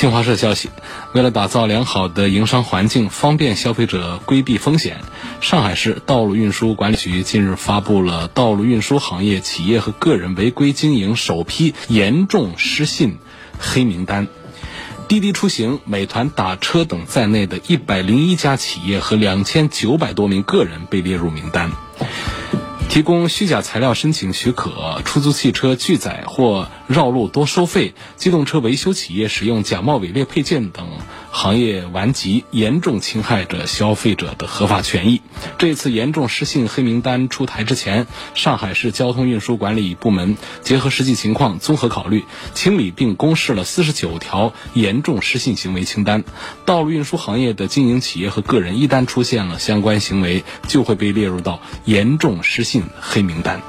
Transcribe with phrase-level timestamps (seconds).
[0.00, 0.70] 新华社消息，
[1.12, 4.96] 为了打造良好的营商环境，方便消费者规避风险，
[5.42, 13.18] 上海市道路运输管理局近日发布了道路运输行业企业和个人违规经营首批严重失信
[13.58, 14.26] 黑名单。
[15.06, 21.72] 滴滴出行、美团打车等在内的一百零一家企业和两千九百多名个人被列入名单。
[22.90, 30.88] 提供虚假材料申请许可、出租汽车拒载或绕路多收费、机动车维修企业使用假冒伪劣配件等
[31.32, 35.22] 行业顽疾，严重侵害着消费者的合法权益。
[35.58, 46.24] 这次严重失信黑名单出台之前，上海市交通运输管理部门结合实际情况，综合考虑，清理并公示了四十九条严重失信行为清单。
[46.66, 53.62] 道路运输行业的经营企业和个人，一旦出现了相关行为，就会被列入到严重失信黑名单。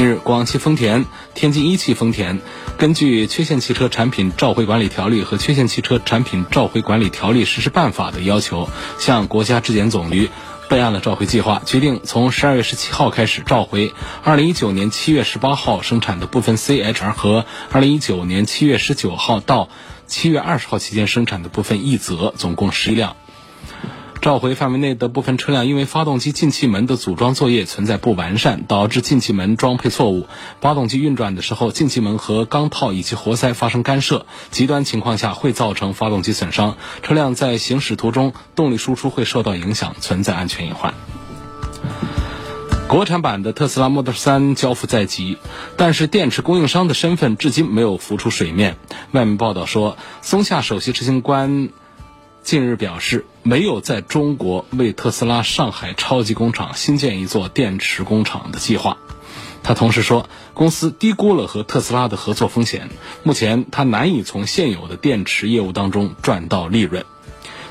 [0.00, 2.40] 近日，广汽丰田、天津一汽丰田
[2.78, 10.30] 根据《缺陷汽车产品召回管理条例》和《缺陷汽车产品召回管理条例实施办法》的要求，向国家质检总局
[10.70, 13.92] 备案了召回计划，决定从十二月十七号开始召回
[14.24, 19.68] 二零一九年七月十八号生产的部分 CHR 和二零一九年七月十九号到
[20.06, 23.16] 七月二十号期间生产的部分奕泽，总共十一辆。
[24.20, 30.26] 召回范围内的部分车辆，因为发动机进气门的组装作业存在不完善，导致进气门装配错误，
[30.60, 40.92] 发动机运转的时候，进气门和钢套以及活塞发生干涉，极端情况下会造成发动机损伤，车辆在行驶途中动力输出会受到影响，存在安全隐患。
[42.88, 45.38] 国产版的特斯拉 Model 3交付在即，
[45.76, 48.76] 但是电池供应商的身份至今没有浮出水面。
[49.12, 51.68] 外媒报道说，松下首席执行官
[52.42, 58.96] 近日表示，没有在中国为特斯拉上海超级工厂新建一座电池工厂的计划。
[59.62, 62.88] 他同时说，公司低估了和特斯拉的合作风险，
[63.22, 67.04] 目前他难以从现有的电池业务当中赚到利润。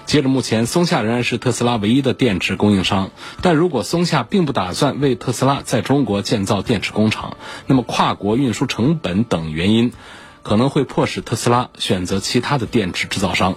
[0.05, 3.11] 截至目前，松下仍然是特斯拉唯一的电池供应商。
[3.41, 7.37] 但如果松下并不打算为特斯拉在中国建造电池工厂，
[7.67, 9.91] 那么跨国运输成本等原因
[10.41, 13.55] 可能会迫使特斯拉选择其他的电池制造商。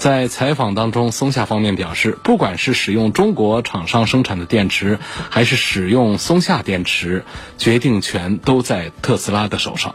[0.00, 7.22] 在采访当中，松下方面表示，不管是使用中国厂商生产的电池，还是使用松下电池，
[7.58, 9.94] 决定权都在特斯拉的手上。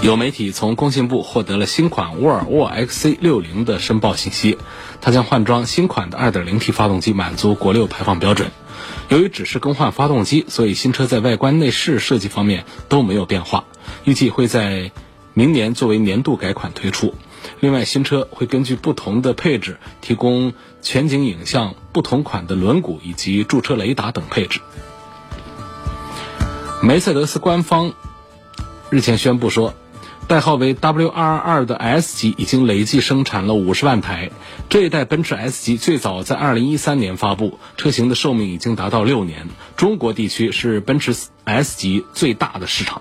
[0.00, 4.58] 有媒体从工信部获得了新款沃尔沃 XC60 的申报信息，
[5.00, 8.52] 它将换装新款的 2.0T 发动机，满足国六排放标准。
[9.08, 13.64] 由于只是更换发动机，所以新车在外观内饰设计方面都没有变化。
[14.04, 14.92] 预计会在
[15.34, 17.16] 明年作为年度改款推出。
[17.60, 24.60] 另外，新车会根据不同的配置提供全景影像、不同款的轮毂以及驻车雷达等配置。
[26.82, 27.92] 梅赛德斯官方
[28.90, 29.74] 日前宣布说。
[30.28, 34.30] 代号为 W222 的 S 级已经累计生产了五十万台。
[34.68, 39.48] 这一代奔驰 S 级最早在二零一三年发布，车型的寿命已经达到六年。
[39.78, 43.00] 中国地区是奔驰 S 级最大的市场。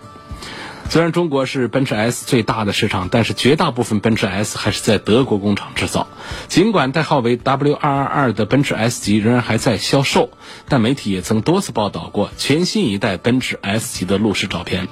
[0.90, 6.08] 虽然中国是奔驰 S 最大的市场，但是绝大部分奔驰 S 还是在德国工厂制造。
[6.48, 10.32] 尽管代号为 W222 的奔驰 S 级仍然还在销售，
[10.70, 14.88] 但媒体也曾多次报道过全新一代奔驰 S 级的路试照片。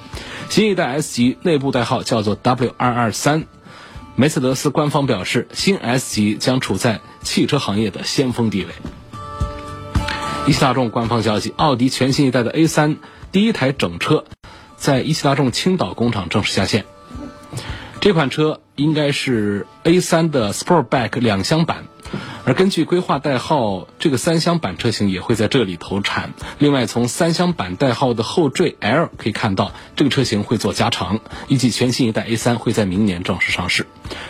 [0.48, 3.46] 新一代 S 级内部代号叫做 W223。
[4.14, 8.70] 梅赛德斯官方表示，新 S 级将处在汽车行业的先锋地位。
[10.46, 12.98] 一汽大众官方消息：奥迪全新一代的 A3
[13.32, 14.24] 第一台整车。
[14.76, 16.84] 在一汽大众青岛工厂正式下线，
[18.00, 21.84] 这款车应该是 A3 的 Sportback 两厢版，
[22.44, 26.34] 而根据规划代号，这个三厢版车型也会在这里投产。
[26.58, 31.20] 另外，从三厢版代号的后缀 L 可以看到，这个车型会做加长。
[31.48, 33.86] 预计全新一代 A3 会在明年正式上市。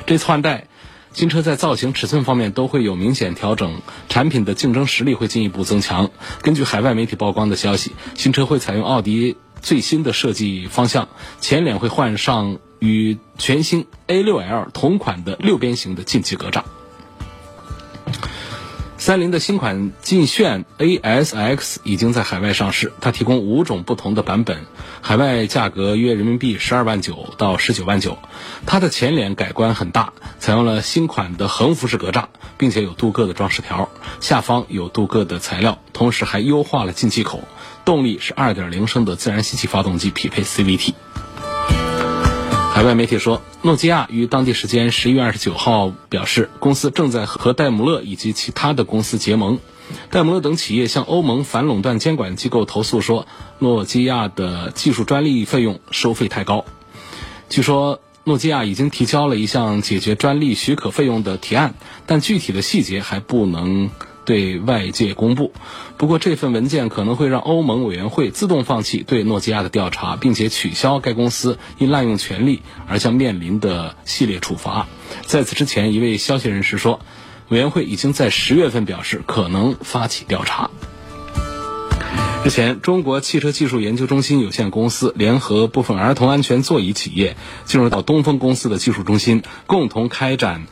[0.06, 0.69] 这次换代，
[1.12, 6.11] 新车在造型、尺寸方面都会有明显调整，产品的竞争实力会进一步增强。
[6.41, 9.37] 根据海外媒体曝光的消息，新车会采用奥迪。
[9.61, 11.08] 最新的设计方向，
[11.41, 16.62] 前脸会换上与全新 A6L 同款的六边形的进气格栅。
[19.06, 24.67] 三菱的新款劲炫 ASX 已经在海外上市，它提供五种不同的版本，
[25.00, 28.19] 海外价格约人民币十二万九到十九万九。
[28.67, 32.25] 它的前脸改观很大，采用了新款的横幅式格栅，
[32.58, 33.88] 并且有镀铬的装饰条，
[34.19, 37.44] 下方有镀铬的材料，同时还优化了进气口。
[37.85, 40.94] 动力是二点零升的自然吸气发动机，匹配 CVT。
[42.76, 49.58] 海外媒体说，诺基亚于当地时间十一月二十九号表示，公司正在和戴姆勒以及其他的公司结盟。
[50.11, 53.26] 戴姆勒等企业向欧盟反垄断监管机构投诉说，
[53.61, 56.67] 诺基亚的技术专利费用收费太高。
[57.49, 61.72] 据说，诺基亚已经提交了一项解决专利许可费用的提案，
[62.05, 63.88] 但具体的细节还不能。
[64.26, 65.52] 对外界公布。
[65.96, 74.87] 不过，这份文件可能会让欧盟委员会自动放弃对诺基亚的调查，并且取消该公司因滥用权力而将面临的系列处罚。
[75.25, 77.00] 在此之前，一位消息人士说，
[77.49, 80.69] 委员会已经在十月份表示可能发起调查。
[82.44, 90.67] 日前，中国汽车技术研究中心有限公司联合部分儿童安全座椅企业进入到东风公司的技术中心，共同开展。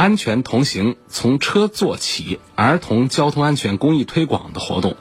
[0.00, 4.96] 安全同行，从车做起，儿童交通安全公益推广的活动，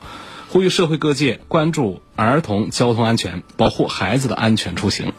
[0.50, 5.14] 呼吁社会各界关注儿童交通安全，保护孩子的安全出行。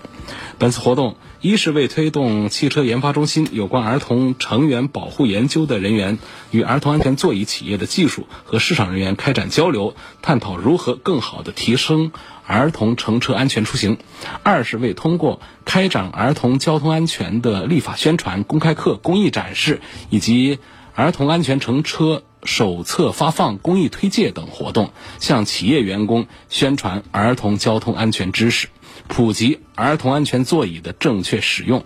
[0.59, 6.19] 本次活动一是为推动汽车研发中心有关儿童成员保护研究的人员
[6.51, 12.13] 与儿童安全座椅企业的技术和市场人员开展交流，探讨如何更好地提升。
[12.51, 13.99] 儿童乘车安全出行，
[14.43, 19.81] 二是为通过开展儿童交通安全的立法宣传、公开课、公益展示，
[20.11, 20.59] 以及
[20.97, 28.67] 儿童安全乘车手册发放、公益推介等活动，向企业员工宣传儿童交通安全知识，
[29.07, 31.85] 普及儿童安全座椅的正确使用，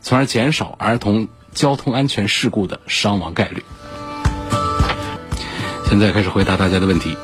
[0.00, 3.64] 从而减少儿童交通安全事故的伤亡概率。
[5.88, 7.16] 现在开始回答大家的问题。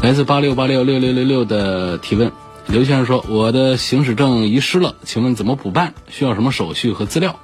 [0.00, 2.30] 来自八六八六六六六六的提问，
[2.68, 5.92] 刘先生说：“我的行驶证遗失了，请问怎么补办？
[6.08, 7.38] 需要什么手续和资料？”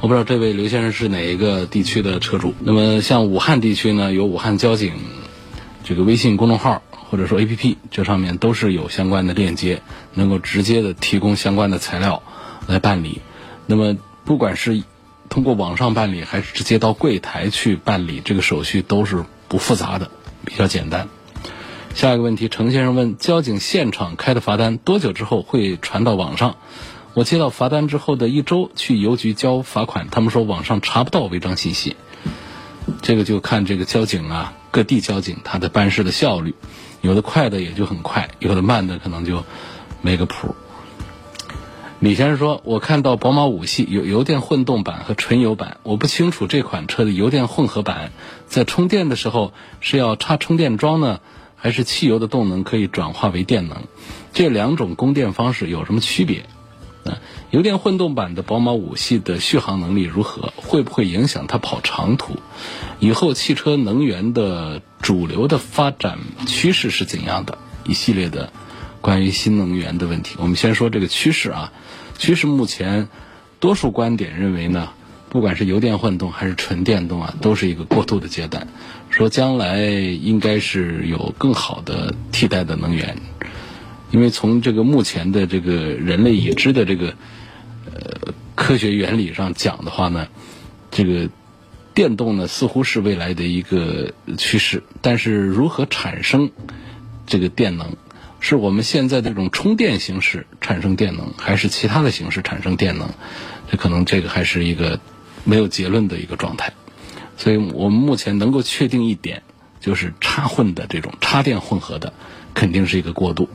[0.00, 2.54] 我不知道这位刘先生是哪一个地区的车主。
[2.60, 4.94] 那么像武汉地区呢，有武汉交警
[5.82, 6.80] 这个微信公众号
[7.10, 9.82] 或者说 APP，这上面都是有相关的链接，
[10.14, 12.22] 能够直接的提供相关的材料
[12.68, 13.20] 来办理。
[13.66, 14.82] 那么不管是
[15.28, 20.10] 通过网上办理，还是直接到柜台去办理，这个手续都是不复杂的，
[20.44, 21.08] 比较简单。
[21.94, 26.56] 下一个问题，程先生问：交警现场开的罚单多久之后会传到网上？
[27.14, 31.94] 我接到罚单之后的一周去邮局交罚款，他们说网上查不到违章信息。
[33.00, 36.56] 这个就看这个交警啊，各地交警他的办事的效率，
[37.00, 39.44] 有的快的也就很快，有的慢的可能就
[40.02, 40.56] 没个谱。
[42.00, 48.10] 李先生说：我看到宝马五系有油电混动版和纯油版，我不清楚这款车的油电混合版
[48.48, 51.20] 在充电的时候是要插充电桩呢？
[51.64, 53.84] 还是汽油的动能可以转化为电能，
[54.34, 56.44] 这两种供电方式有什么区别？
[57.06, 57.16] 啊，
[57.50, 60.52] 油电混动版的宝马五系的续航能力如何？
[60.56, 62.36] 会不会影响它跑长途？
[63.00, 67.56] 以后汽车能源的主流的发展趋势是怎样的？
[67.86, 68.52] 一系列的
[69.00, 71.72] 关于新能源的问题，我们先说这个趋势啊。
[72.18, 73.08] 趋势目前，
[73.58, 74.90] 多数观点认为呢。
[75.30, 78.68] 不管是油电混动还是纯电动啊，都是一个过渡的阶段。
[79.16, 83.16] 说将来应该是有更好的替代的能源，
[84.10, 87.14] 因为从这个目前的这个人类已知的这个
[87.86, 90.26] 呃科学原理上讲的话呢，
[90.90, 91.30] 这个
[91.94, 94.82] 电动呢似乎是未来的一个趋势。
[95.00, 96.50] 但是如何产生
[97.24, 97.96] 这个电能，
[98.40, 103.08] 是我们现在这种充电形式产生电能，还是其他的形式产生电能？
[103.70, 104.98] 这可能这个还是一个。
[105.46, 106.72] 没有结论的一个状态，
[107.36, 109.42] 所以我们目前能够确定一点，
[109.80, 112.12] 就是插混的这种插电混合的，
[112.54, 113.48] 肯定是一个过渡。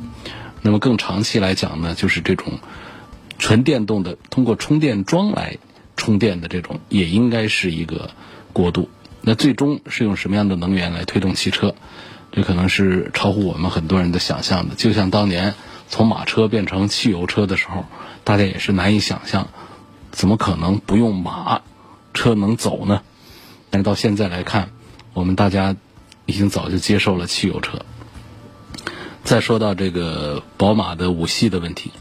[0.62, 2.60] 那么更长期来讲呢，就是这种
[3.38, 5.58] 纯电动的，通过充电桩来
[5.96, 8.12] 充电的这种，也应该是一个
[8.52, 8.90] 过渡。
[9.22, 11.76] 那最终是用什么样的能源来推动汽车？
[12.32, 14.76] 这可能是超乎我们很多人的想象的。
[14.76, 15.56] 就像当年
[15.88, 17.86] 从马车变成汽油车的时候，
[18.24, 19.48] 大家也是难以想象，
[20.12, 21.62] 怎么可能不用马？
[22.12, 23.04] 车能走呢，
[23.70, 24.72] 但是到现在来看，
[25.14, 25.76] 我们大家
[26.26, 27.86] 已经早就接受了汽油车。
[29.24, 31.92] 再说到这个宝马的五系的问题，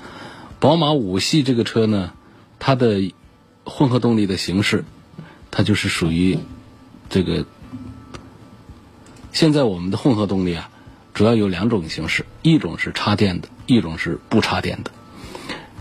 [0.60, 2.12] 宝马五系这个车呢，
[2.58, 3.12] 它的
[3.64, 4.84] 混合动力的形式，
[5.50, 6.38] 它就是属于
[7.10, 7.44] 这个。
[9.32, 10.70] 现在我们的混合动力啊，
[11.12, 14.90] 主要有两种形式，一种是插电的，一种是不插电的。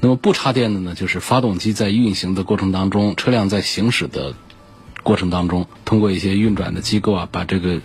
[0.01, 4.35] 那么不插电的呢，就是发动机在运行的过程当中，车辆在行驶的
[5.07, 7.79] 过程当中，通过一些运转的机构啊，把这个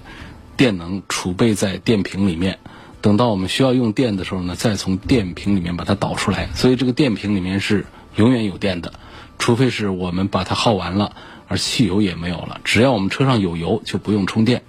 [0.57, 2.59] 电能储备在电瓶里面，
[3.01, 6.49] 等到我们需要用电的时候呢，再从电瓶里面把它导出来。
[6.57, 7.87] 所以这个电瓶里面是
[8.17, 8.95] 永远有电的，
[9.39, 11.15] 除非是我们把它耗完了，
[11.47, 12.61] 而汽油也没有了。
[12.65, 14.65] 只要我们车上有油，就不用充电。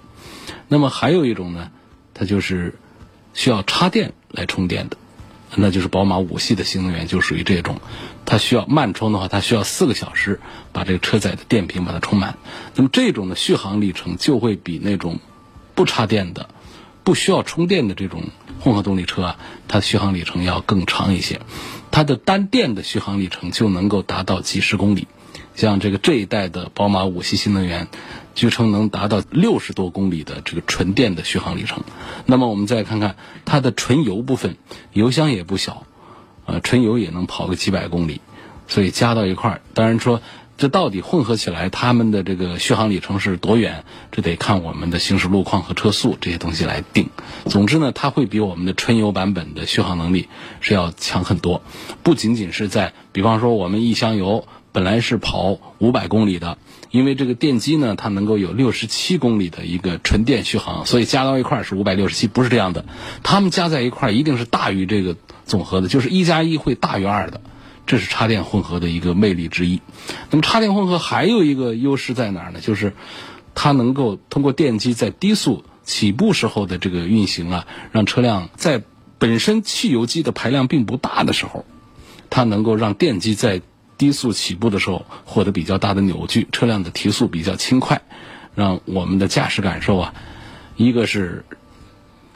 [0.68, 1.72] 那么还有一种呢，
[2.14, 2.78] 它就是
[3.32, 4.96] 需要插电来充电的。
[5.56, 7.80] 那就是宝马五系的新能源就属于这种，
[8.26, 10.40] 它需要慢充的话，它需要四个小时
[10.72, 12.36] 把这个车载的电瓶把它充满。
[12.74, 15.18] 那么这种的续航里程就会比那种
[15.74, 16.48] 不插电的、
[17.02, 18.24] 不需要充电的这种
[18.60, 19.38] 混合动力车啊，
[19.68, 21.40] 它续航里程要更长一些。
[21.90, 25.06] 它的单电的续航里程就能够达到几十公里。
[25.54, 27.86] 像这个这一代的宝马五系新能源，
[28.34, 31.84] 据称能达到六十多公里的这个纯电的续航里程。
[32.26, 33.14] 那么我们再看看
[33.44, 34.56] 它的纯油部分，
[34.92, 35.86] 油箱也不小，
[36.46, 38.20] 呃，纯油也能跑个几百公里。
[38.68, 40.22] 所以加到一块儿，当然说
[40.56, 47.10] 这到底混合起来它们的这个续航里程是多远，这得看我们的行驶路况和车速这些东西来定。
[47.46, 50.28] 总之呢，它会比我们的纯油版本的续航能力
[50.60, 51.62] 是要强很多。
[52.02, 54.46] 不仅仅是在，比方说我们一箱油。
[54.74, 56.58] 本来是跑五百公里的，
[56.94, 62.84] 因为这个电机呢，它能够有六十七公里的一个纯电续航，所以加到一块是五百六十七，不是这样的。
[63.24, 67.40] 它们加在一块一定是大于这个总和的，就是一加一会大于二的，
[67.84, 69.80] 这是插电混合的一个魅力之一。
[70.30, 72.60] 那么插电混合还有一个优势在哪儿呢？
[72.60, 72.92] 就是
[73.56, 78.84] 它能够通过电机在低速起步时候的这个运行啊，让车辆在
[79.18, 81.66] 本身汽油机的排量并不大的时候，
[82.30, 83.62] 它能够让电机在
[83.96, 88.02] 低速起步的时候获得比较大的扭矩，车辆的提速比较轻快，
[88.54, 90.14] 让我们的驾驶感受啊，
[90.76, 91.44] 一个是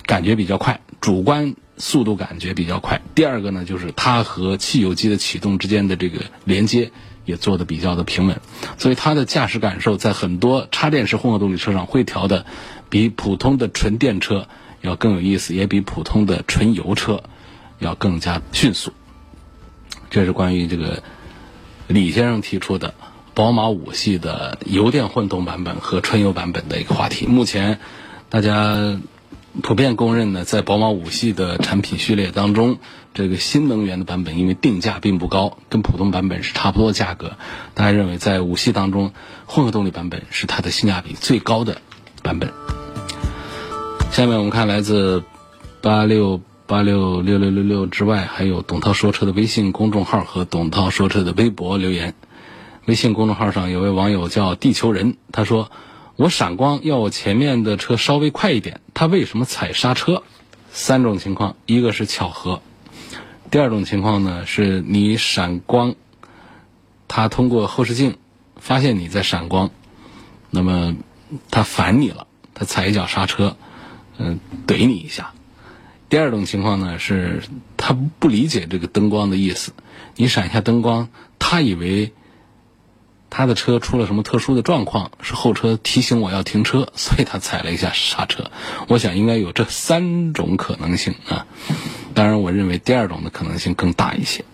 [0.06, 6.92] 感觉比较快，主观速度感觉比较快；第二个呢，就是它和汽油机的启动之间的这个连接
[7.24, 8.40] 也做的比较的平稳，
[8.78, 12.46] 所以它的驾驶感受在很多插电式混合动力车上会调的
[12.88, 14.48] 比普通的纯电车
[14.80, 17.22] 要更有意思，也比普通的纯油车
[17.78, 18.92] 要更加迅速。
[20.08, 21.02] 这是关于这个。
[21.88, 22.94] 李先生提出的
[23.34, 27.80] 宝马五系的油电混动版本和纯油版本的一个话题，目前
[28.28, 29.00] 大家
[29.62, 32.78] 普遍公认呢，在宝马五系的产品序列当中，
[33.14, 37.38] 这个新能源的版本因为定价并不高，跟普通版本是差不多价格，
[37.72, 39.12] 大家认为在五系当中，
[39.46, 41.80] 混合动力版本是它的性价比最高的
[42.22, 42.52] 版本。
[44.12, 45.24] 下面我们看来自
[45.80, 46.42] 八六。
[46.68, 52.14] 八六六六六六之外，还有董涛说车的微信公众号和董涛说车的微博留言。
[52.84, 55.72] 微信公众号上有位网友叫地球人，他说
[56.16, 60.22] ：“我闪光要我前面的车稍微快一点，他为什么踩刹车？”
[60.70, 62.60] 三种情况，一个是巧合，
[63.50, 65.94] 第二种情况呢是你闪光，
[67.08, 68.18] 他通过后视镜
[68.56, 69.70] 发现你在闪光，
[70.50, 70.94] 那么
[71.50, 73.56] 他烦你了，他踩一脚刹车，
[74.18, 75.32] 嗯，怼你一下。
[76.08, 77.42] 第二种情况呢，是
[77.76, 79.72] 他不理解这个灯光的意思。
[80.16, 82.12] 你闪一下灯光，他以为
[83.28, 88.50] 他的车出了什么特殊的状况，是后车提醒我要停车，所以他踩了一下刹车。
[88.88, 91.46] 我想应该有这三种可能性啊。
[92.14, 94.44] 当然，我认为第二种的可能性更大一些，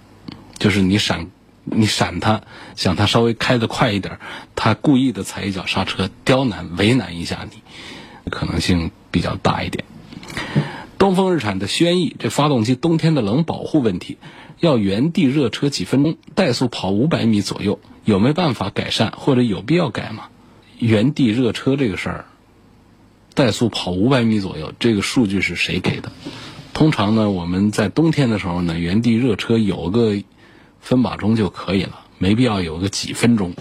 [0.58, 1.28] 就是你闪，
[1.62, 2.42] 你闪他，
[2.75, 4.18] 想他稍微开得快一点，
[4.56, 7.62] 他故意的踩一脚刹车，刁难、为难一下你，
[8.30, 9.84] 可能性比较大一点。
[11.04, 14.16] 东风日产的轩逸，这发动机冬天的冷保护问题，
[14.58, 20.28] 要原地热车几分钟，怠速跑五百米左右，有没办法改善，或者有必要改吗？
[20.78, 22.25] 原地热车这个事儿，
[23.34, 26.11] 怠速跑五百米左右，这个数据是谁给的？
[26.73, 30.16] 通常呢，我们在冬天的时候呢，原地热车有个
[30.80, 33.52] 分把钟就可以了，没必要有个几分钟。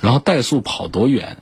[0.00, 1.36] 然后怠速跑多远？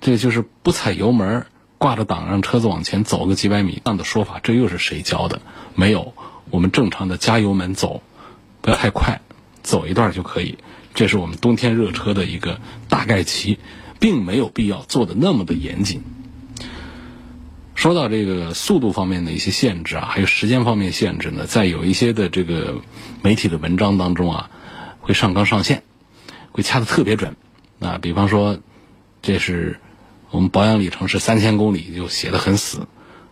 [0.00, 1.46] 这就是不踩油门。
[1.82, 5.42] 挂着档让车子往前走个几百米，这样的说法，这又是谁教的？
[5.74, 6.14] 没有，
[6.48, 8.04] 我们正常的加油门走，
[8.60, 9.20] 不要太快，
[9.64, 10.58] 走一段就可以。
[10.94, 13.58] 这是我们冬天热车的一个大概齐，
[13.98, 16.04] 并没有必要做的那么的严谨。
[17.74, 22.80] 说到这个速度方面的一些限制啊，还有时间方面限制呢，在有一些的这个
[23.22, 24.50] 媒体的文章当中啊，
[25.00, 25.82] 会上纲上线，
[26.52, 27.34] 会掐的特别准
[27.80, 27.98] 啊。
[28.00, 28.60] 比方说，
[29.20, 29.80] 这是。
[30.32, 32.86] 我们保养里程是三千公里，就写的很死，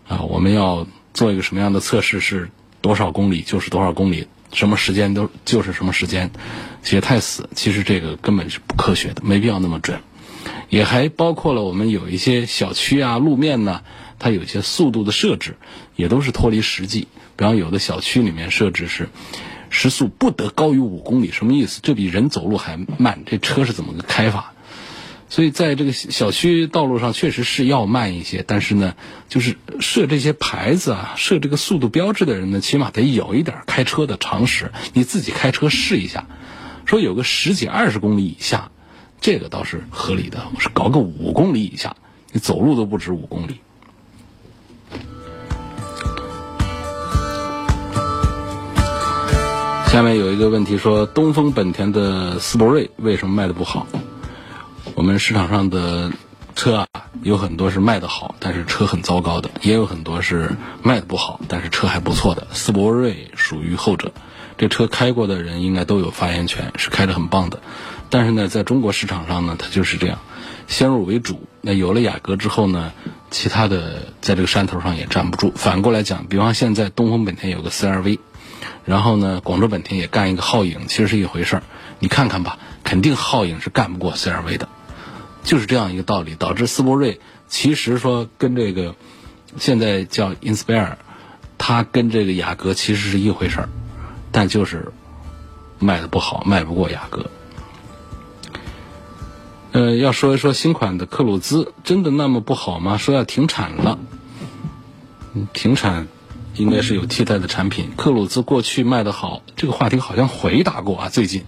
[0.06, 2.50] 啊，我们要做一个什么样的测试是
[2.82, 6.30] 多少公里就是多少公里，什么时间都就是什么时间，
[6.82, 9.98] 写太死，其实这个根本是不科学的，没必要那么准。
[10.68, 13.82] 也还包括了我们有一些小区啊、路面呢，
[14.18, 15.56] 它有一些速度的设置，
[15.96, 17.08] 也都是脱离实际。
[17.34, 19.08] 比方有的小区里面设置是
[19.70, 21.80] 时速不得高于五公里，什么意思？
[21.82, 24.52] 这比人走路还慢，这车是怎么个开法？
[25.30, 28.96] 所以在这个小区道路上确实是要慢一些，但是呢，
[29.28, 34.72] 就是设这些牌子啊，设这个速度标志的人呢，起码得有一点开车的常识。
[34.92, 36.26] 你自己开车试一下，
[36.84, 38.72] 说有个十几二十公里以下，
[39.20, 40.48] 这个倒是合理的。
[40.52, 41.94] 我是搞个五公里以下，
[42.32, 43.60] 你走路都不止五公里。
[49.92, 53.86] 下面有一个问题说，东风本田的思铂睿为什么卖的不好？
[55.00, 56.12] 我们市场上的
[56.54, 56.86] 车啊，
[57.22, 60.50] 有很多是卖的好，但是车很糟糕的；也有很多是
[60.82, 62.46] 卖的不好，但是车还不错的。
[62.52, 64.12] 斯铂瑞属于后者，
[64.58, 67.62] 这车开过的人应该都有发言权，是开的很棒的。
[68.10, 70.18] 但是呢，在中国市场上呢，它就是这样，
[70.68, 71.48] 先入为主。
[71.62, 72.92] 那有了雅阁之后呢，
[73.30, 75.50] 其他的在这个山头上也站不住。
[75.56, 78.18] 反过来讲，比方现在东风本田有个 CRV，
[78.84, 81.62] 然后呢，广州本田也干一个皓影，其实是一回事儿。
[82.00, 84.68] 你看看吧，肯定皓影是干不过 CRV 的。
[85.42, 88.94] 就是这样一个道理，导致斯铂瑞其实说跟这个
[89.56, 90.96] 现在叫 Inspire，
[91.58, 93.68] 它跟这个雅阁其实是一回事儿，
[94.30, 94.92] 但就是
[95.78, 97.30] 卖的不好，卖不过雅阁。
[99.72, 102.96] 呃，要说一说新款的克鲁兹，真的那么不好吗？
[102.96, 103.98] 说要停产了，
[105.52, 106.08] 停产
[106.56, 107.90] 应该是有替代的产品。
[107.96, 111.44] 克鲁兹过去卖的好，这个话题好像回答过啊，最近。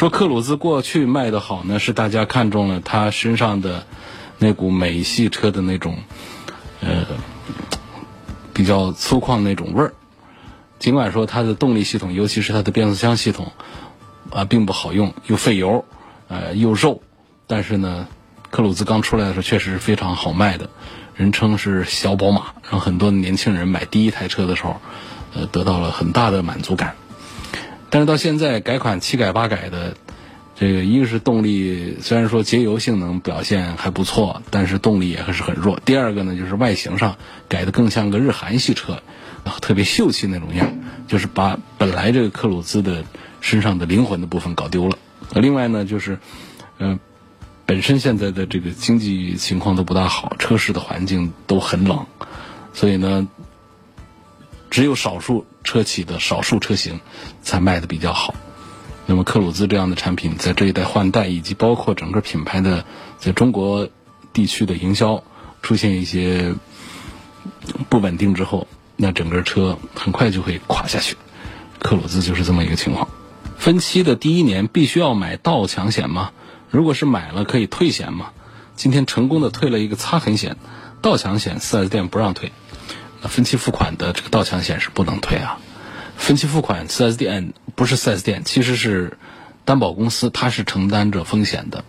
[0.00, 3.84] 说克鲁兹过去卖的好呢，是大家看中了它身上的
[4.38, 5.98] 那股美系车的那种
[6.80, 7.04] 呃
[8.54, 9.92] 比较粗犷那种味儿。
[10.78, 13.52] 尽管说它的动力系统，尤其是它的变速箱系统
[14.30, 15.84] 啊，并不好用，又费油，
[16.28, 17.02] 呃又肉，
[17.46, 18.08] 但是呢，
[18.48, 20.70] 克鲁兹刚出来的时候确实是非常好卖的，
[21.14, 24.80] 人称是小宝马，让很多年轻人买第一台车的时候，
[25.34, 26.96] 呃得到了很大的满足感。
[27.90, 29.96] 但是到现在改款七改八改的，
[30.54, 35.80] 这个一个是动力，虽然说节油性能表现还不错，但是动力也还是很弱。
[35.84, 37.16] 第二个呢，就是外形上
[37.48, 39.02] 改的更像个日韩系车，
[39.60, 40.72] 特别秀气那种样，
[41.08, 43.04] 就是把本来这个克鲁兹的
[43.40, 44.96] 身上的灵魂的部分搞丢了。
[45.34, 46.18] 另外呢，就是，
[46.78, 47.00] 嗯，
[47.66, 52.06] 本身现在的这个经济情况都不大好，车市的环境都很冷，
[52.72, 53.26] 所以呢。
[54.70, 57.00] 只有少数车企的少数车型
[57.42, 58.34] 才卖的比较好。
[59.06, 62.84] 那么克鲁兹这样的产品在这一代换代，以及包括整个品牌的
[63.18, 63.88] 在中国
[64.32, 65.24] 地区的营销
[65.62, 66.54] 出现一些
[67.88, 71.16] 不稳定之后，那整个车很快就会垮下去。
[71.80, 73.08] 克鲁兹就是这么一个情况。
[73.58, 76.30] 分期的第一年必须要买盗抢险吗？
[76.70, 78.30] 如果是买了可以退险吗？
[78.76, 80.56] 今天成功的退了一个擦痕险，
[81.02, 82.52] 盗抢险四 S 店不让退。
[83.28, 85.58] 分期付款的这个盗抢险是不能退啊！
[86.16, 89.16] 分期付款，4S 店不是 4S 店，其实是
[89.64, 91.84] 担保公司，它是承担着风险的。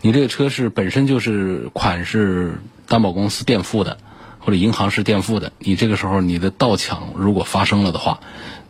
[0.00, 3.98] 你这个车是本身就是款是担保公司垫付的，
[4.38, 8.20] 或者银行是垫付的，你这个时候你的盗抢如果发生了的话，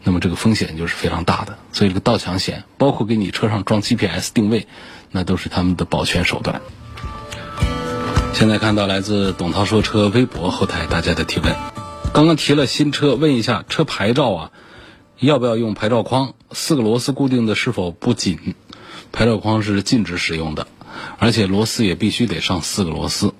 [0.02, 1.58] 那么这个风险就是非常大的。
[1.72, 4.66] 所以这个盗抢险，包括给你车上装 GPS 定位，
[5.10, 6.60] 那都是他们的保全手段。
[8.32, 11.54] 现在看到来自董涛说车微博后台大家的提问。
[12.12, 14.50] 刚刚提了新车，问一下车牌照啊，
[15.20, 16.34] 要不要用牌照框？
[16.50, 18.54] 四个螺丝固定的是否不紧？
[19.12, 20.66] 牌照框是禁止使用的，
[21.18, 23.34] 而且螺丝也必须得上四个螺丝。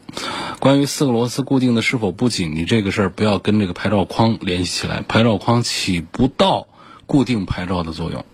[0.61, 6.69] 关于四个螺丝固定的是否不紧，你这个事儿不要跟这个牌照框联系起来，牌照框起不到
[7.07, 8.25] 固定牌照的作用。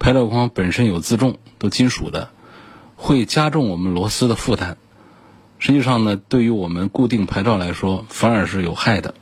[0.00, 2.30] 牌照框本身有自重，都金属的，
[2.96, 4.78] 会加重我们螺丝的负担。
[5.58, 9.14] 实际上呢，对于我们固定牌照来说，反而是有害的。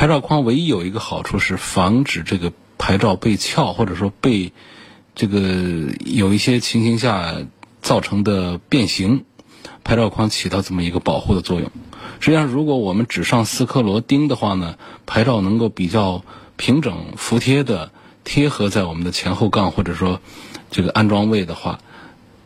[0.00, 4.54] 牌照框唯一有一个好处是防止这个牌照被撬，或者说被
[5.14, 7.36] 这个有一些情形下
[7.82, 9.26] 造成的变形。
[9.84, 11.70] 牌照框起到这么一个保护的作用。
[12.18, 16.24] 实际上，如果我们只上四颗螺钉的话呢，牌照能够比较
[16.56, 17.92] 平整、服帖的
[18.24, 20.22] 贴合在我们的前后杠，或者说
[20.70, 21.78] 这个安装位的话，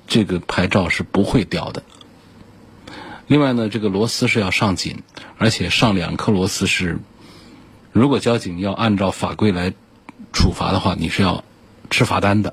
[0.08, 1.84] 这个牌照是不会掉的。
[3.28, 5.04] 另外呢，这个螺丝是要上紧，
[5.38, 6.98] 而且上两颗螺丝是。
[7.94, 9.72] 如果交警要按照法规来
[10.32, 11.44] 处罚的话，你是要
[11.90, 12.52] 吃罚单的。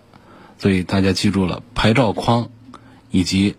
[0.59, 2.49] 所以大家记住了，牌照框
[3.09, 3.55] 以及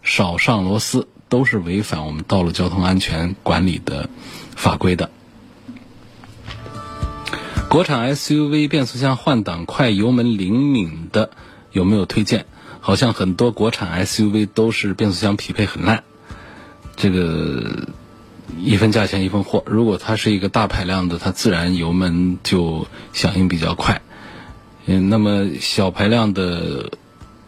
[0.00, 4.08] 少上螺丝都是违反我们道路交通安全管理的
[4.54, 5.10] 法规的。
[7.68, 11.30] 国产 SUV 变速箱换挡快、油门灵敏的
[11.72, 12.46] 有没有推荐？
[12.80, 16.04] 好像很多国产 SUV 都是变速箱匹配很烂，
[16.94, 17.88] 这个。
[18.58, 19.62] 一分价钱一分货。
[19.66, 24.02] 如果它是一个大排量的，它自然油门就响应比较快。
[24.86, 26.92] 嗯，那么小排量的，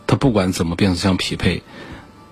[0.07, 1.63] 它不管怎么变速箱匹配，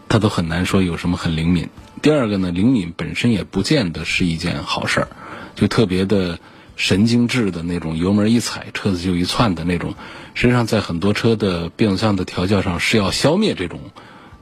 [0.08, 1.68] 它都很难说有什么很灵敏。
[2.02, 5.08] 第二个呢，灵敏本身也不见得是一件好事儿，
[5.54, 6.38] 就特别的
[6.76, 9.94] 神经质的那种油门一踩车子就一窜的那种，
[10.34, 13.80] 实际上在很多车的变速箱的调教上是要消灭这种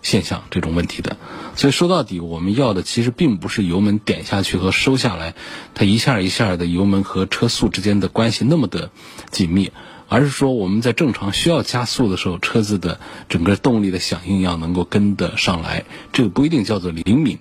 [0.02, 1.16] 现象、这种问题的。
[1.56, 5.34] 所以说到底，我们要的其实并不是油门点下去和收下来，
[5.74, 8.90] 它一下一下的油门和车速之间的关系那么的
[9.30, 9.72] 紧密。
[10.08, 15.86] 而是说，我们在正常需要加速的时候，车子的整个动力的响应要能够跟得上来。
[16.12, 17.38] 这个不一定叫做灵敏，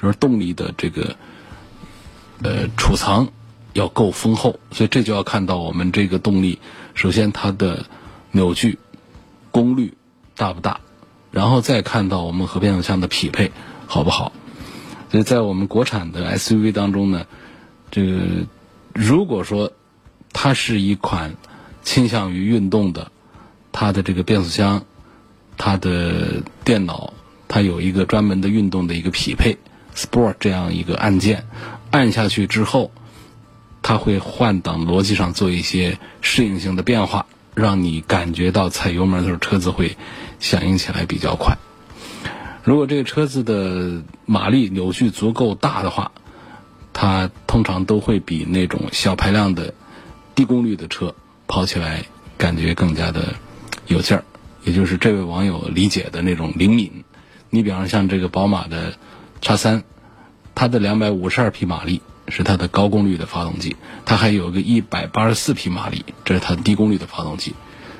[0.00, 1.16] 就是动力的这个
[2.44, 3.32] 呃储藏
[3.72, 4.60] 要够丰厚。
[4.70, 6.60] 所以这就要看到我们这个动力，
[6.94, 7.86] 首先它的
[8.30, 8.78] 扭矩
[9.50, 9.94] 功率
[10.36, 10.80] 大不大，
[11.32, 13.50] 然后再看到我们和变速箱的匹配
[13.88, 14.30] 好不好。
[15.10, 17.26] 所以在我们国产的 SUV 当中呢，
[17.90, 18.20] 这个
[18.94, 19.72] 如果说
[20.32, 21.34] 它是一款
[21.82, 23.10] 倾向于运动的，
[23.72, 24.84] 它的这个变速箱，
[25.58, 27.12] 它的电脑，
[27.48, 29.58] 它有一个专门的运动的一个匹配
[29.94, 31.44] Sport 这样一个按键，
[31.90, 32.90] 按下去之后，
[33.82, 39.98] 它会换挡逻辑上做一些适应性的变化，让你感觉到踩油门的时候车子会
[40.42, 41.56] 响应起来比较快。
[42.62, 46.12] 如果这个车子的马力扭矩足够大的话，
[46.92, 49.72] 它通常都会比那种小排量的
[50.34, 51.14] 低功率的车。
[51.48, 52.04] 跑起来
[52.38, 53.34] 感觉更加的
[53.86, 54.24] 有劲儿，
[54.64, 57.04] 也就是这位网友理解的那种灵敏。
[57.50, 58.94] 你比方像这个宝马的
[59.42, 59.82] 叉三，
[60.54, 63.76] 它的两百五十二匹马力是它的高功率的发动机，
[64.06, 67.52] 它还有个一百八十四匹马力，这是它的低功率的发动机。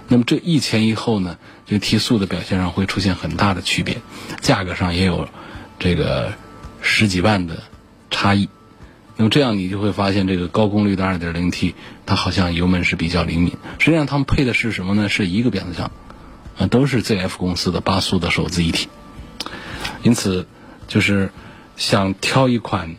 [0.09, 1.37] 那么这一前一后呢，
[1.73, 4.03] 这个提速的表现上会出现很大的区别，
[4.43, 5.27] 价格上也有
[5.79, 6.35] 这个
[6.83, 7.63] 十几万的
[8.11, 8.51] 差异。
[9.17, 11.73] 那么这样你就会发现，这个高功率的 2.0T，
[12.05, 13.57] 它好像油门是比较灵敏。
[13.79, 15.09] 实际上，他们配的是什么呢？
[15.09, 15.91] 是一个变速箱，
[16.59, 18.89] 啊，都是 ZF 公司的八速的手自一体。
[20.03, 20.47] 因此，
[20.89, 21.31] 就是
[21.79, 22.97] 想挑一款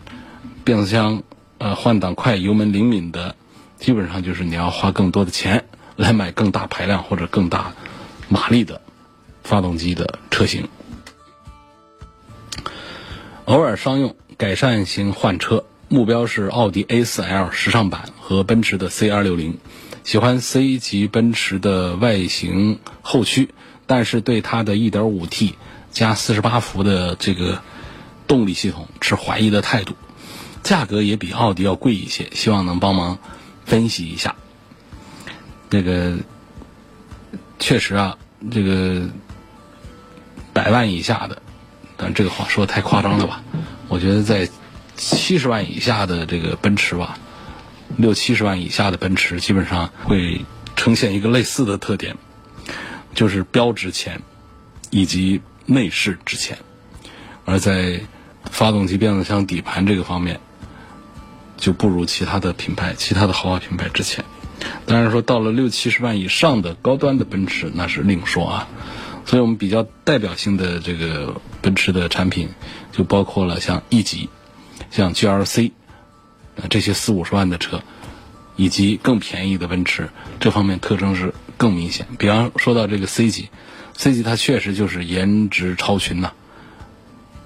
[0.64, 1.22] 变速箱
[1.60, 3.36] 呃换挡快、油门灵敏的，
[3.78, 7.74] 基本上就是你要花更多的钱来买更大排量或者更大
[8.30, 8.82] 马力的
[9.44, 10.68] 发动机的车型。
[13.46, 15.66] 偶尔商用，改善型换车。
[15.90, 19.54] 目标是奥迪 A4L 时尚版和奔驰的 C260，
[20.04, 23.50] 喜欢 C 级奔驰的外形后驱，
[23.86, 25.54] 但是对它的 1.5T
[25.92, 27.62] 加48伏的这个
[28.28, 29.94] 动力系统持怀疑的态度，
[30.64, 33.20] 价格也比奥迪要贵一些，希望能帮忙
[33.66, 34.36] 分析一下。
[35.70, 36.18] 这个
[37.64, 38.18] 确实啊，
[38.52, 39.08] 这个
[40.52, 41.42] 百万以下的，
[41.96, 43.42] 但这个话说的太夸张了吧？
[43.88, 44.50] 我觉得在。
[44.96, 47.18] 七十万以下的这个奔驰吧，
[47.98, 50.46] 六七十万以下的奔驰基本上会
[50.76, 52.16] 呈现一个类似的特点，
[53.16, 54.22] 就是标值钱
[54.92, 56.60] 以及内饰值钱，
[57.44, 58.02] 而在
[58.52, 60.40] 发动机、变速箱、底盘这个方面
[61.58, 64.24] 就不如其他的品牌、其他的豪华品牌值钱。
[64.86, 68.68] 当然说到了六七十万以上的高端的奔驰那是另说啊，
[69.26, 72.50] 所以我们比较代表性的这个奔驰的产品
[72.92, 74.30] 就包括了像 E 级。
[74.90, 75.72] 像 GLC，
[76.70, 77.82] 这些四五十万的车，
[78.56, 82.06] 以及更便宜的奔驰，这方面特征是更明显。
[82.20, 83.50] 比方说到这个 C 级
[83.98, 86.34] ，C 级它确实就是颜值超群呐。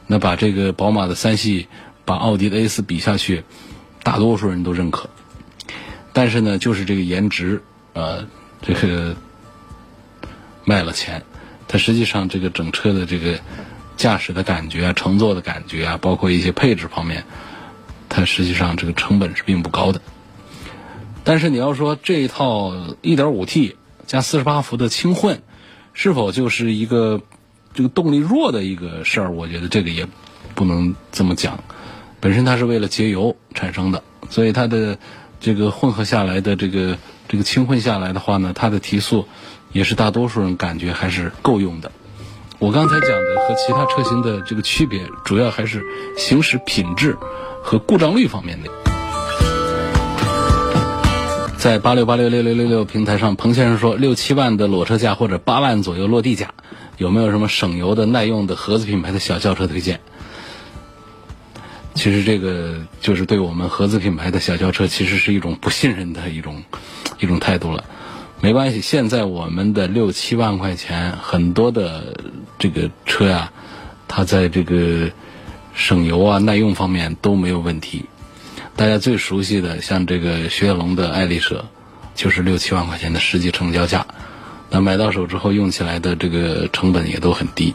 [0.08, 1.68] 那把这个宝马的三系，
[2.04, 3.44] 把奥迪的 A 四比下去，
[4.04, 5.10] 大多数人都认可。
[6.18, 7.62] 但是呢，就是这个颜值，
[7.94, 8.26] 呃，
[8.64, 9.16] 这个
[10.66, 11.22] 卖了钱，
[11.68, 13.40] 它实际上这个整车的这个。
[13.98, 17.24] 驾驶的感觉啊，乘坐的感觉啊，包括一些配置方面，
[18.10, 20.00] 它实际上这个成本是并不高的。
[21.24, 23.74] 但是你要说这一套 1.5T
[24.06, 25.42] 加48伏的轻混，
[25.94, 27.24] 是否就是一个
[27.74, 29.32] 这个动力弱的一个事儿？
[29.32, 30.08] 我觉得这个也
[30.54, 31.64] 不能这么讲。
[32.20, 35.00] 本身它是为了节油产生的，所以它的
[35.40, 36.98] 这个混合下来的这个
[37.28, 39.26] 这个轻混下来的话呢，它的提速
[39.72, 41.92] 也是大多数人感觉还是够用的。
[42.60, 45.84] 我刚才讲的和其他车型的这个区别，主要还是
[46.18, 47.16] 行驶品质
[47.62, 48.70] 和故障率方面的。
[51.58, 56.54] 在八六八六六六六六平台上，彭先生说，六七万的裸车价或者八万左右落地价，
[56.98, 60.00] 有没有什么省油的耐用的合资品牌的小轿车推荐？
[61.98, 66.64] 其实这个就是对我们合资品牌的小轿车，其实是一种不信任的一种
[67.20, 67.84] 一种态度了。
[68.40, 72.16] 没关系，现在我们的六七万块钱，很多的
[72.60, 73.52] 这个车呀，
[74.08, 75.10] 它在这个
[75.74, 78.06] 省油啊、耐用方面都没有问题。
[78.76, 81.66] 大家最熟悉的，像这个雪铁龙的爱丽舍，
[82.14, 84.06] 就是六七万块钱的实际成交价。
[84.70, 87.74] 那买到手之后用起来的这个成本也都很低。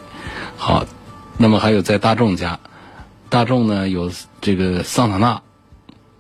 [0.56, 0.86] 好，
[1.38, 2.60] 那么还有在大众家，
[3.32, 5.40] 大众呢有这个桑塔纳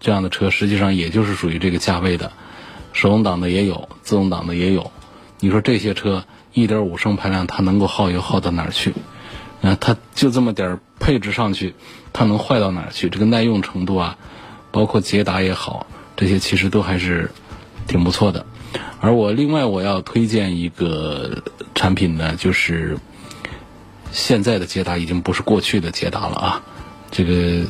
[0.00, 2.32] 这样的车，实际上也就是属于这个价位的，
[2.94, 4.90] 手动挡的也有，自动挡的也有。
[5.38, 8.94] 你说这些车一点五升排量，它能够耗油耗到哪儿去？
[9.60, 11.74] 啊，它就这么点儿配置上去，
[12.14, 13.10] 它能坏到哪儿去？
[13.10, 14.16] 这个耐用程度啊，
[14.70, 17.30] 包括捷达也好，这些其实都还是
[17.86, 18.46] 挺不错的。
[19.02, 21.42] 而我另外我要推荐一个
[21.74, 22.96] 产品呢，就是
[24.12, 26.62] 现在的捷达已经不是过去的捷达了啊。
[27.12, 27.64] 这个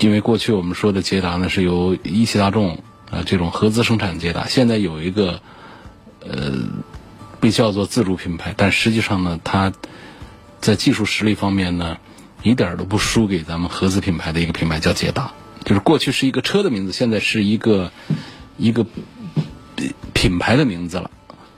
[0.00, 2.82] 因为过去我们说的捷达呢是由一汽大众
[3.12, 5.40] 啊这种合资生产捷达，现在有一个
[6.26, 6.52] 呃
[7.38, 9.72] 被叫做自主品牌，但实际上呢它
[10.60, 11.98] 在技术实力方面呢
[12.42, 15.32] 一点都不输给咱们合资品牌的一个品牌叫捷达，
[15.64, 17.92] 就是过去是一个车的名字，现在是一个
[18.56, 18.84] 一个。
[20.12, 21.10] 品牌的名字了，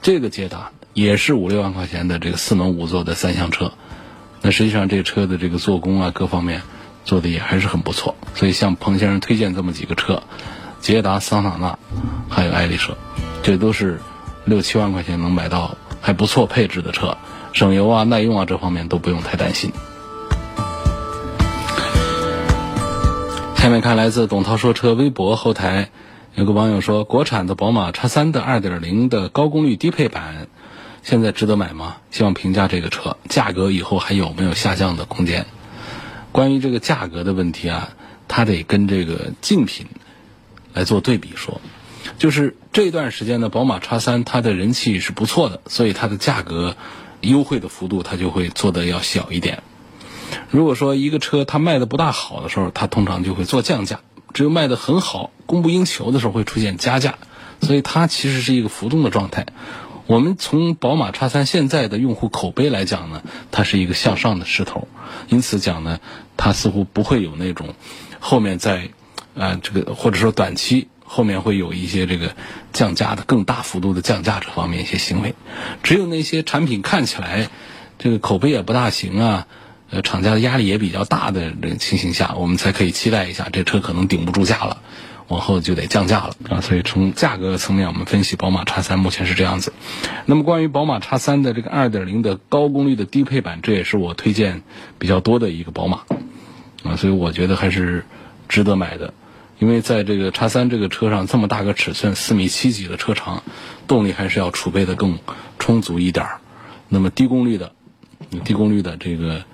[0.03, 3.73] 这个捷达也是五六万块钱的这个四门五座的三厢车，
[4.43, 6.63] 那实际上这车的这个做工啊各方面
[7.05, 10.23] 做的也还是很不错，所以向彭先生推荐这么几个车，
[10.81, 11.79] 捷达、桑塔纳，
[12.29, 12.97] 还有爱丽舍，
[13.43, 14.01] 这都是
[14.45, 17.17] 六七万块钱能买到还不错配置的车，
[17.53, 19.73] 省油啊、耐用啊这方面都不用太担心。
[23.57, 25.91] 下面看来自董涛说车微博后台。
[26.35, 30.49] 有个网友说，国产的宝马 X3 的2.0的高功率低配版，
[31.03, 31.97] 现在值得买吗？
[32.11, 35.47] 希望评价这个车，价格以后还有没有下降的空间？
[36.31, 37.91] 关于这个价格的问题啊，
[38.29, 39.87] 它得跟这个竞品
[40.73, 41.61] 来做对比说。
[42.19, 46.77] 就是这段时间的宝马叉三它的人气是不错的，所以它的价格
[47.21, 49.63] 优惠的幅度它就会做的要小一点。
[50.51, 54.01] 如果说一个车它卖的不大好的时候，它通常就会做降价。
[54.33, 57.19] 只有卖的很好、供不应求的时候会出现加价，
[57.61, 59.47] 所以它其实是一个浮动的状态。
[60.13, 64.87] 我们从宝马叉三现在的用户口碑来讲呢，它是一个向上的势头，
[65.29, 66.01] 因此讲呢，
[66.37, 67.75] 它似乎不会有那种
[68.21, 68.91] 后面在
[69.35, 72.37] 啊这个或者说短期后面会有一些这个
[72.75, 75.35] 降价的更大幅度的降价这方面一些行为。
[75.83, 77.49] 只有那些产品看起来
[77.99, 79.47] 这个口碑也不大行啊。
[79.89, 84.83] 呃，厂家的压力也比较大的这个情形下，我们才可以期待一下，这车可能顶不住价了，
[85.29, 86.61] 往后就得降价了啊。
[86.61, 89.73] 所以从价格层面，我们分析宝马叉三目前是这样子。
[90.27, 94.63] 那么关于宝马叉三的这个2.0的高功率的低配版，这也是我推荐
[94.99, 96.01] 比较多的一个宝马
[96.85, 98.05] 啊，所以我觉得还是
[98.49, 99.15] 值得买的，
[99.59, 103.43] 因为在这个叉三这个车上这么大个尺寸，四米七几的车长，
[103.87, 105.19] 动力还是要储备的更
[105.59, 106.41] 充足一点儿。
[106.89, 107.73] 那么低功率的，
[108.45, 109.45] 低功率的这个。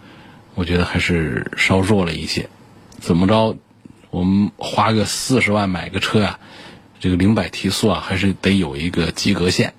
[0.55, 2.49] 我觉得还是稍弱了一些，
[2.99, 3.57] 怎么着，
[4.19, 6.41] 我们花个四十万买个车啊，
[6.99, 9.75] 这个零百提速啊，还是得有一个及格线，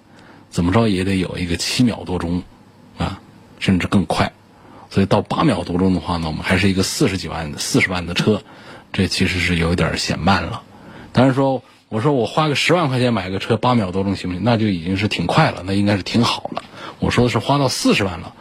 [0.49, 2.41] 怎么着也得有一个七秒多钟，
[2.97, 3.19] 啊，
[3.59, 4.31] 甚至更快，
[4.89, 8.41] 所以到八秒多钟的话呢，我们还是一个四十几万四十万的车，
[8.93, 10.61] 这其实是有点显慢了。
[11.11, 14.45] 当然说，我说我花个十万块钱买个车，八秒多钟行不行？
[14.45, 16.63] 那就已经是挺快了，那应该是挺好了。
[16.99, 18.33] 我说的是花到四十万了，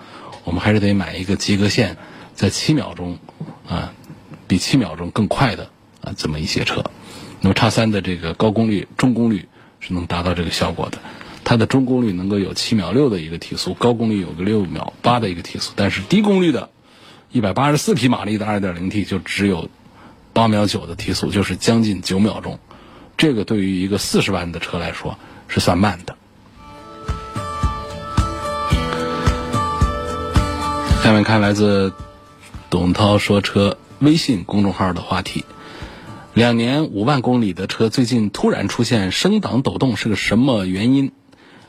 [0.44, 1.96] 我们还是得买一个及格线。
[2.34, 3.18] 在七秒钟，
[3.68, 3.92] 啊，
[4.46, 5.70] 比七秒钟更快的
[6.16, 6.85] 这么一些车，
[7.40, 9.49] 那么叉三的这个高功率、中功率
[9.81, 10.99] 是能达到这个效果的。
[11.44, 16.71] 它的中功率能够有七秒六的一个提速，高功率有个六秒八的一个提速，但是低功率的，
[17.31, 19.68] 一百八十四匹马力的二点零 T 就只有
[20.33, 22.59] 八秒九的提速，就是将近九秒钟。
[23.16, 25.18] 这个对于一个四十万的车来说
[25.49, 26.16] 是算慢的。
[31.03, 31.92] 下面看来自。
[32.71, 35.47] 董涛说车微信公众号的话题：
[36.38, 41.11] 两年五万公里的车，最近突然出现升档抖动，是个什么原因？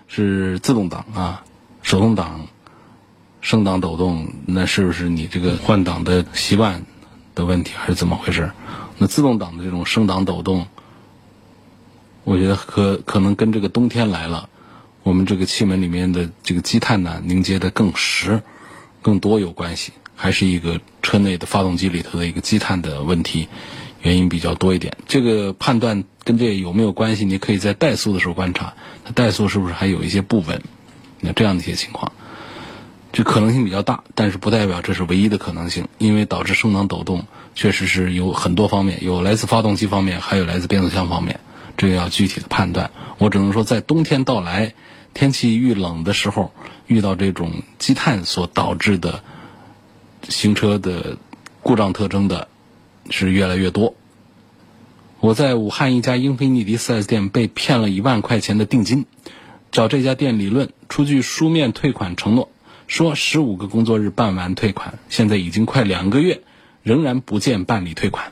[0.08, 1.44] 是自动挡啊，
[1.82, 2.46] 手动挡
[3.42, 6.86] 升档抖动，那是不是你这个换挡的习惯
[7.34, 8.52] 的问题，还是怎么回事？
[9.00, 10.68] 那自动挡的这种升档抖动，
[12.24, 14.50] 我觉得可可能跟这个冬天来了，
[15.02, 18.44] 我们这个气门里面的这个积碳呢凝结的更实、
[19.02, 19.94] 更多有关系。
[20.22, 23.48] 还是一个车内的发动机里头的一个积碳的问题，
[24.02, 24.96] 原因比较多一点。
[25.08, 27.26] 这个判断跟这有没有关系？
[27.26, 30.62] 你可以在怠速的时候观察，它怠速是不是还有一些不稳？
[31.20, 32.12] 那这样的一些情况，
[33.12, 41.40] 这可能性比较大，但是不代表这是唯一的可能性，因为导致升档抖动确实是有很多方面，有来自发动机方面，还有来自变速箱方面，
[41.78, 42.92] 这个要具体的判断。
[43.18, 44.74] 我只能说，在冬天到来、
[45.14, 46.54] 天气遇冷的时候，
[46.88, 49.22] 遇到这种积碳所导致的。
[50.28, 51.18] 行车的
[51.64, 52.50] 故障特征的
[53.10, 53.96] 是越来越多。
[55.20, 59.06] 我在武汉一家英菲尼迪 4S 店被骗了一万块钱的定金，
[59.72, 62.50] 找这家店理论，出具书面退款承诺，
[62.88, 66.42] 说十五个工作日办完退款，现在已经快两个月，
[66.84, 68.32] 仍然不见办理退款。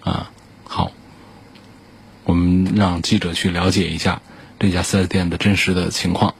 [0.00, 0.30] 啊，
[0.64, 0.90] 好，
[2.24, 4.22] 我们让记者去了解一下
[4.58, 6.34] 这家四 S 店的真实的情况。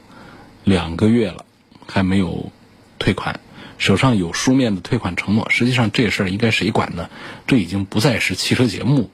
[0.63, 1.45] 两个月了，
[1.87, 2.51] 还没有
[2.97, 3.39] 退款，
[3.79, 5.49] 手上有书面的退款承诺。
[5.49, 7.09] 实际上这事儿应该谁管呢？
[7.47, 9.09] 这已经不再是汽车节目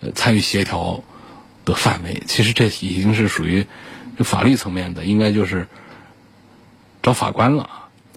[0.00, 1.04] 呃参与协调
[1.66, 2.22] 的范围。
[2.26, 3.66] 其实这已经是属于
[4.20, 5.68] 法律层面的，应该就是
[7.02, 7.68] 找法官了。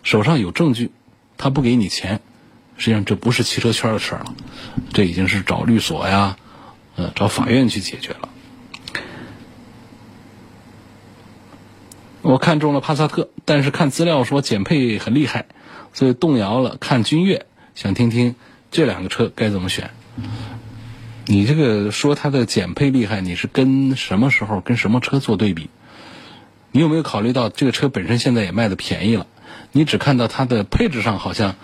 [0.02, 0.91] 手上有证据，
[1.38, 2.21] 他不给你钱，
[2.78, 4.34] 实际上这不是汽车圈的事儿了，
[4.93, 6.38] 这已经是找律所呀，
[6.95, 8.30] 呃，找法院去解决了。
[12.21, 15.47] 我看中了帕萨特，但是看资料说减配很厉害，
[15.93, 16.78] 所以动摇了。
[16.80, 18.36] 看君越，想听听
[18.71, 19.91] 这两个车该怎么选。
[21.25, 25.69] 你这个说它的减配厉害，你是跟什么时候、跟什么车做对比？
[26.71, 29.28] 你有没有考虑到这个车本身现在也卖的便宜了？
[29.71, 31.56] 你只看到它的配置上好像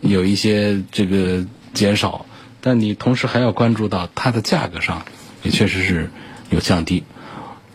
[0.00, 2.26] 有一些这个减少，
[2.60, 5.04] 但你同时还要关注到它的价格上
[5.42, 6.10] 也确实是
[6.50, 7.04] 有降低。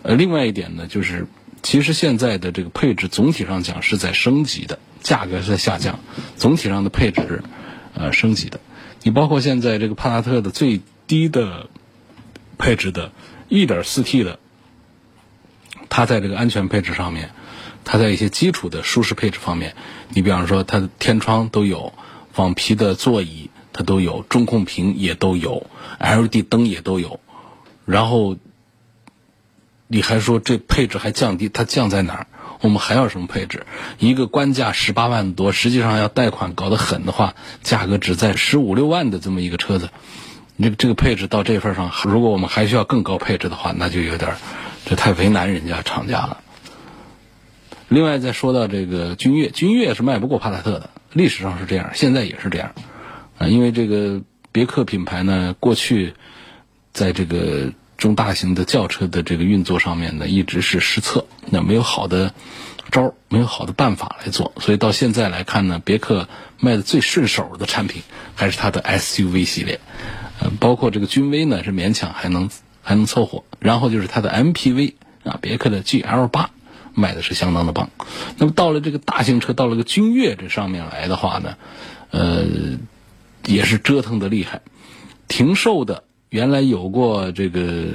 [0.04, 1.28] 呃，另外一点呢，就是。
[1.62, 6.00] 其实现在的这个配置总体上讲是在升级的，价格是在下降，
[6.36, 7.44] 总体上的配置是
[7.94, 8.60] 呃升级的。
[9.04, 11.68] 你包括现在这个帕萨特的最低的
[12.58, 13.12] 配置的
[13.50, 14.40] 1.4T 的，
[15.90, 17.32] 它在这个安全配置上面，
[17.84, 19.76] 它在一些基础的舒适配置方面，
[20.10, 21.94] 你比方说它的天窗都有，
[22.34, 25.68] 仿皮的座椅它都有，中控屏也都有
[26.00, 27.20] ，LED 灯也都有，
[27.86, 28.38] 然后。
[29.92, 31.50] 你还说这配置还降低？
[31.50, 32.28] 它降在哪儿？
[32.62, 33.66] 我们还要什么配置？
[34.00, 39.90] 一个官价十八万多，实际上要贷款搞得狠的话，价格只在十五六万的这么一个车子，
[40.62, 44.36] 这个这个配置到这份上，如果我们还需要更高配置的话，那就有点
[44.86, 46.42] 这太为难人家厂家了。
[47.88, 52.74] 另外再说到这个君越，君越是卖不过帕萨特的，历史上是这样，现在也是这样
[53.38, 56.14] 啊，因为这个别克品牌呢，过去
[56.92, 57.72] 在这个。
[58.00, 62.34] 中大型的轿车的这个运作上面呢，一直是失策，那没有好的
[62.90, 66.28] 招没有好的办法来做，所以到现在来看呢，别克
[66.60, 68.02] 卖的最顺手的产品
[68.36, 69.80] 还是它的 SUV 系列，
[70.40, 72.50] 呃，包括这个君威呢是勉强还能
[72.82, 74.94] 还能凑合，然后就是它的 MPV
[75.26, 76.50] 啊，别克的 GL 八
[76.94, 77.90] 卖的是相当的棒，
[78.38, 81.58] 那么到了这个大型车，到了个君越这上面来的话呢，
[82.12, 82.46] 呃，
[83.46, 84.62] 也是折腾的厉害，
[85.28, 86.06] 停售的。
[86.30, 87.86] 原来有过这个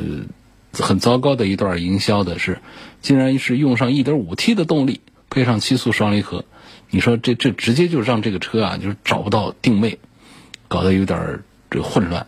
[0.73, 2.59] 很糟糕的一段营销的是，
[3.01, 6.44] 竟然是用上 1.5T 的动力，配上七速双离合，
[6.90, 10.01] 你说这这直接就让这个车啊，就是找不到定位，
[10.66, 12.27] 搞得有点这混乱。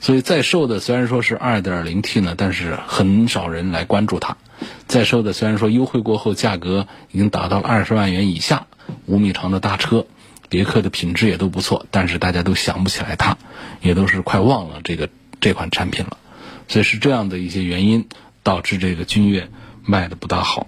[0.00, 4.36] 所以在售的虽然说是 2.0T 呢，但是很少人来关注它。
[4.86, 8.66] 在售的虽然说优惠过后价格已经达到了二十万元以下，
[9.06, 10.06] 五米长的大车。
[10.50, 13.36] 别克的品质也都不错，但是大家都想不起来它，
[13.80, 15.08] 也都是快忘了这个
[15.44, 16.16] 这款产品了，
[16.68, 18.08] 所以是这样的一些原因
[18.42, 19.50] 导致这个君越
[19.84, 20.66] 卖的不大好。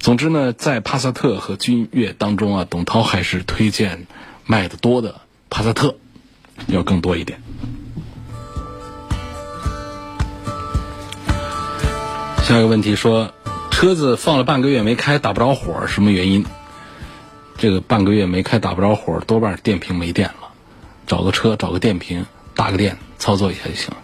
[0.00, 4.08] 总之呢，在帕萨特和君越当中啊，董涛还是推荐
[4.44, 5.94] 卖的多的帕萨特
[6.66, 7.40] 要更多一点。
[12.42, 13.32] 下一个问题说，
[13.70, 16.44] 车子放了半个月没开，打不着火，什么原因？
[17.56, 20.50] 这个半个月没开打不着火，多半电瓶没电了。
[21.06, 23.98] 找个车，找个电瓶，搭个电，操作一下就行了。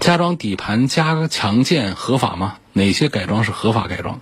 [0.00, 2.56] 加装底盘加强件合法吗？
[2.72, 4.20] 哪些改装是合法改装？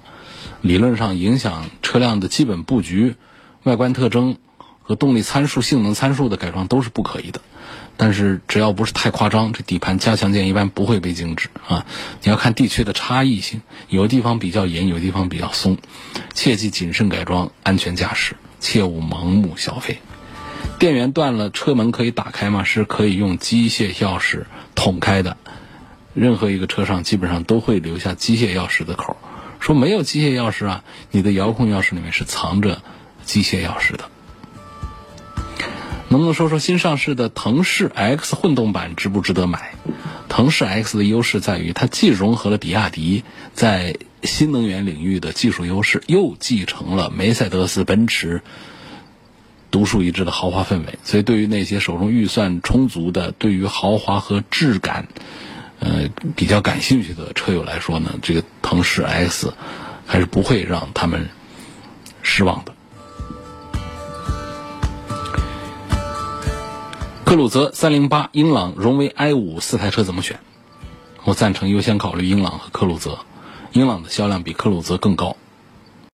[0.60, 3.16] 理论上影响车辆的基本布局、
[3.62, 4.36] 外观特征
[4.82, 7.40] 和动力参数、性能参数的改装都是不可以的。
[7.96, 11.86] 但是只要不是太夸张，这底盘加强件一般不会被禁止啊。
[12.22, 15.78] 你要看地区的差异性，有的地方比较严，有的地方比较松。
[16.34, 18.36] 切记谨慎改装，安全驾驶。
[18.60, 20.00] 切勿盲目消费。
[20.78, 22.64] 电源断了，车门可以打开吗？
[22.64, 24.44] 是可以用机械钥匙
[24.74, 25.36] 捅开的。
[26.14, 29.16] 任何一个车上基本上都会留下机械钥匙的口。
[29.60, 30.84] 说没有机械钥匙啊？
[31.10, 32.82] 你的遥控钥匙里面是藏着
[33.24, 34.04] 机械钥匙的。
[36.08, 39.74] 能不能说说新上市的腾势 X 混动版值不值得买？
[40.28, 43.22] 腾势 X 的优势在于它既融合了比亚迪
[43.54, 48.42] 在新能源领域的技术优势，又继承了梅赛德斯奔驰
[49.72, 55.08] 独树一帜的豪华氛围，所以对于那些手中预算充足的、对于豪华和质感
[55.80, 59.52] 呃比较感兴趣的车友来说呢，这个腾势 X
[60.06, 61.28] 还是不会让他们
[62.22, 62.72] 失望的。
[67.24, 70.38] 克鲁泽、三零八、英朗、荣威 i 五四台车怎么选？
[71.24, 73.18] 我赞成优先考虑英朗和克鲁泽。
[73.72, 75.38] 英朗的销量比克鲁泽更高，